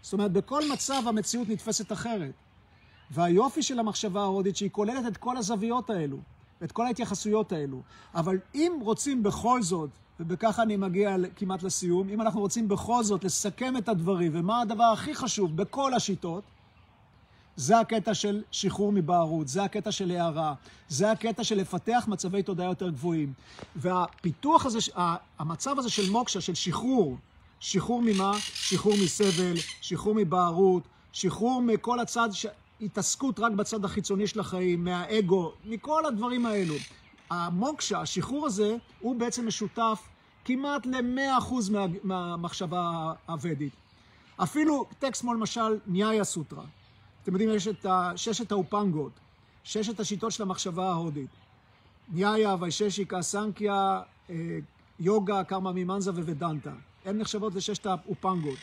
[0.06, 2.34] זאת אומרת, בכל מצב המציאות נתפסת אחרת.
[3.12, 6.18] והיופי של המחשבה ההודית שהיא כוללת את כל הזוויות האלו.
[6.64, 7.82] את כל ההתייחסויות האלו.
[8.16, 9.90] אבל אם רוצים בכל זאת,
[10.20, 14.84] ובכך אני מגיע כמעט לסיום, אם אנחנו רוצים בכל זאת לסכם את הדברים, ומה הדבר
[14.84, 16.44] הכי חשוב בכל השיטות,
[17.56, 20.54] זה הקטע של שחרור מבערות, זה הקטע של הערה,
[20.90, 23.34] זה הקטע של לפתח מצבי תודעה יותר גבוהים.
[23.76, 24.80] והפיתוח הזה,
[25.40, 27.18] המצב הזה של מוקשה, של שחרור,
[27.60, 28.32] שחרור ממה?
[28.40, 32.46] שחרור מסבל, שחרור מבערות, שחרור מכל הצד, ש...
[32.82, 36.76] התעסקות רק בצד החיצוני של החיים, מהאגו, מכל הדברים האלו.
[37.30, 40.08] המוקשה, השחרור הזה, הוא בעצם משותף
[40.46, 43.74] כמעט ל-100% מה, מהמחשבה הוודית.
[44.38, 46.64] אפילו טקסט כמו למשל ניאיה סוטרה.
[47.24, 49.12] אתם יודעים, יש את ששת האופנגות,
[49.64, 51.30] ששת השיטות של המחשבה ההודית.
[52.14, 54.36] ניאיה, וייששיקה, סנקיה, אה,
[55.00, 56.72] יוגה, קרמה מימנזה וודנטה.
[57.06, 58.58] הן נחשבות לששת האופנגות.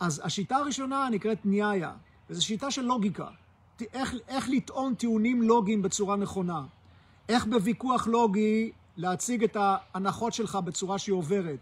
[0.00, 1.92] אז השיטה הראשונה נקראת ניאיה,
[2.30, 3.26] וזו שיטה של לוגיקה.
[3.92, 6.64] איך, איך לטעון טיעונים לוגיים בצורה נכונה.
[7.28, 11.58] איך בוויכוח לוגי להציג את ההנחות שלך בצורה שהיא עוברת.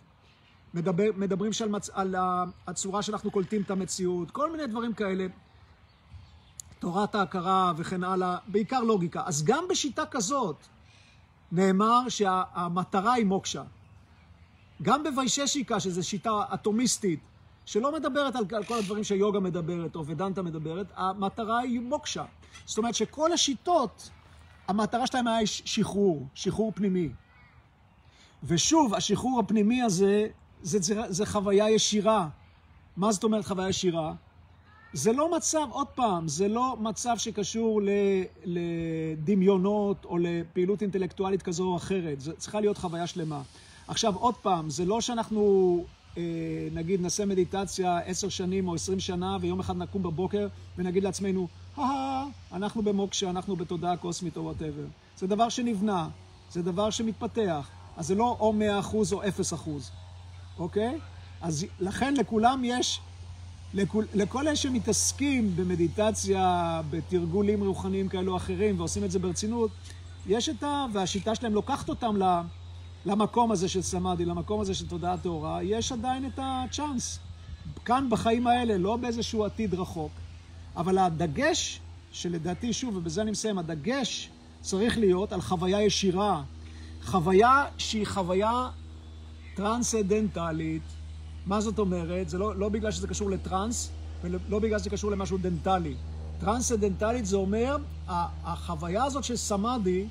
[0.75, 1.91] מדבר, מדברים מצ...
[1.91, 2.15] על
[2.67, 5.27] הצורה שאנחנו קולטים את המציאות, כל מיני דברים כאלה.
[6.79, 9.23] תורת ההכרה וכן הלאה, בעיקר לוגיקה.
[9.27, 10.57] אז גם בשיטה כזאת
[11.53, 13.63] נאמר שהמטרה היא מוקשה.
[14.83, 17.21] גם בוויששיקה, שזו שיטה אטומיסטית,
[17.67, 22.25] שלא מדברת על כל הדברים שיוגה מדברת או ודנטה מדברת, המטרה היא מוקשה.
[22.65, 24.11] זאת אומרת שכל השיטות,
[24.69, 27.09] המטרה שלהם היה שחרור, שחרור פנימי.
[28.45, 30.27] ושוב, השחרור הפנימי הזה,
[30.63, 32.29] זה, זה, זה חוויה ישירה.
[32.97, 34.15] מה זאת אומרת חוויה ישירה?
[34.93, 37.81] זה לא מצב, עוד פעם, זה לא מצב שקשור
[38.45, 42.21] לדמיונות או לפעילות אינטלקטואלית כזו או אחרת.
[42.21, 43.43] זו צריכה להיות חוויה שלמה.
[43.89, 45.85] עכשיו, עוד פעם, זה לא שאנחנו,
[46.17, 46.23] אה,
[46.73, 52.25] נגיד, נעשה מדיטציה עשר שנים או עשרים שנה, ויום אחד נקום בבוקר ונגיד לעצמנו, הא,
[52.53, 54.85] אנחנו במוקשה, אנחנו בתודעה קוסמית או וואטאבר.
[55.17, 56.09] זה דבר שנבנה,
[56.51, 57.69] זה דבר שמתפתח.
[57.97, 59.91] אז זה לא או מאה אחוז או אפס אחוז,
[60.59, 60.99] אוקיי?
[61.41, 63.01] אז לכן לכולם יש
[63.75, 69.71] לכל, לכל אלה שמתעסקים במדיטציה, בתרגולים רוחניים כאלו או אחרים, ועושים את זה ברצינות,
[70.27, 70.87] יש את ה...
[70.93, 72.17] והשיטה שלהם לוקחת אותם
[73.07, 77.19] למקום הזה של סמאדי, למקום הזה של תודעה טהורה, יש עדיין את הצ'אנס.
[77.85, 80.13] כאן בחיים האלה, לא באיזשהו עתיד רחוק.
[80.77, 81.81] אבל הדגש,
[82.13, 86.43] שלדעתי, שוב, ובזה אני מסיים, הדגש צריך להיות על חוויה ישירה.
[87.05, 88.69] חוויה שהיא חוויה
[89.55, 90.83] טרנסדנטלית,
[91.47, 92.29] מה זאת אומרת?
[92.29, 93.91] זה לא, לא בגלל שזה קשור לטרנס,
[94.23, 95.95] ולא בגלל שזה קשור למשהו דנטלי.
[96.41, 97.77] טרנסדנטלית זה אומר,
[98.45, 100.07] החוויה הזאת של סמאדי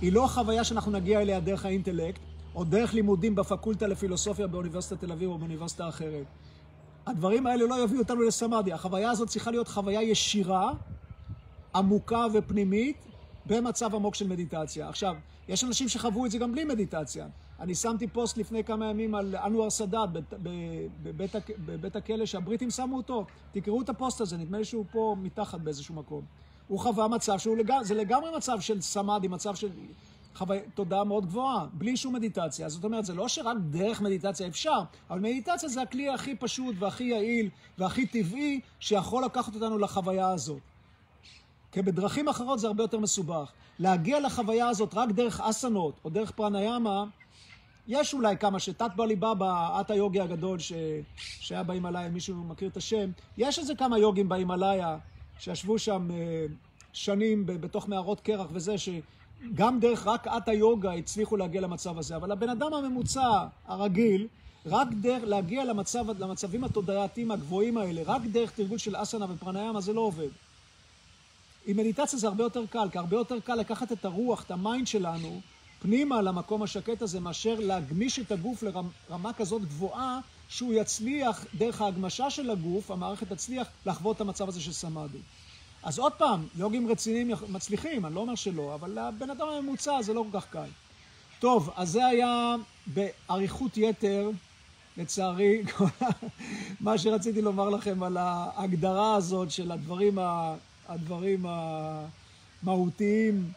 [0.00, 2.20] היא לא חוויה שאנחנו נגיע אליה דרך האינטלקט,
[2.54, 6.26] או דרך לימודים בפקולטה לפילוסופיה באוניברסיטת תל אביב או באוניברסיטה אחרת.
[7.06, 8.72] הדברים האלה לא יביאו אותנו לסמאדי.
[8.72, 10.72] החוויה הזאת צריכה להיות חוויה ישירה,
[11.74, 12.96] עמוקה ופנימית,
[13.46, 14.88] במצב עמוק של מדיטציה.
[14.88, 15.14] עכשיו,
[15.48, 17.26] יש אנשים שחוו את זה גם בלי מדיטציה.
[17.60, 20.08] אני שמתי פוסט לפני כמה ימים על אנואר סאדאת
[21.66, 23.26] בבית הכלא שהבריטים שמו אותו.
[23.52, 26.24] תקראו את הפוסט הזה, נדמה לי שהוא פה מתחת באיזשהו מקום.
[26.68, 29.68] הוא חווה מצב שהוא לגמרי, זה לגמרי מצב של סמאדי, מצב של
[30.34, 32.68] חוויה, תודעה מאוד גבוהה, בלי שום מדיטציה.
[32.68, 37.04] זאת אומרת, זה לא שרק דרך מדיטציה אפשר, אבל מדיטציה זה הכלי הכי פשוט והכי
[37.04, 40.60] יעיל והכי טבעי שיכול לקחת אותנו לחוויה הזאת.
[41.72, 43.52] כי בדרכים אחרות זה הרבה יותר מסובך.
[43.78, 47.04] להגיע לחוויה הזאת רק דרך אסנות או דרך פרניאמה,
[47.88, 50.72] יש אולי כמו טאט ואלה באבא, את היוגי הגדול ש...
[51.16, 54.98] שהיה בהימאליה, מישהו מכיר את השם, יש איזה כמה יוגים בהימאליה
[55.38, 56.46] שישבו שם אה,
[56.92, 62.16] שנים בתוך מערות קרח וזה, שגם דרך רק הטה יוגה הצליחו להגיע למצב הזה.
[62.16, 64.26] אבל הבן אדם הממוצע, הרגיל,
[64.66, 69.92] רק דרך להגיע למצב, למצבים התודעתיים הגבוהים האלה, רק דרך תרגול של אסנה ופרניאמה זה
[69.92, 70.28] לא עובד.
[71.66, 74.57] עם מדיטציה זה הרבה יותר קל, כי הרבה יותר קל לקחת את הרוח, את ה
[74.57, 75.40] mind שלנו,
[75.78, 82.30] פנימה למקום השקט הזה, מאשר להגמיש את הגוף לרמה כזאת גבוהה, שהוא יצליח, דרך ההגמשה
[82.30, 85.18] של הגוף, המערכת תצליח לחוות את המצב הזה של סמאדי.
[85.82, 90.14] אז עוד פעם, יוגים רציניים מצליחים, אני לא אומר שלא, אבל לבן אדם הממוצע זה
[90.14, 90.68] לא כל כך קל.
[91.38, 92.54] טוב, אז זה היה
[92.86, 94.30] באריכות יתר,
[94.96, 95.62] לצערי,
[96.80, 100.18] מה שרציתי לומר לכם על ההגדרה הזאת של הדברים,
[100.88, 101.46] הדברים
[102.62, 103.52] המהותיים.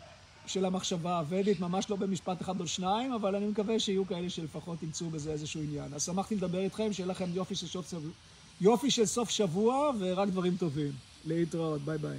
[0.47, 4.83] של המחשבה הוודית, ממש לא במשפט אחד או שניים, אבל אני מקווה שיהיו כאלה שלפחות
[4.83, 5.93] ימצאו בזה איזשהו עניין.
[5.93, 7.93] אז שמחתי לדבר איתכם, שיהיה לכם יופי של, שוף,
[8.61, 10.91] יופי של סוף שבוע ורק דברים טובים.
[11.25, 12.17] להתראות, ביי ביי.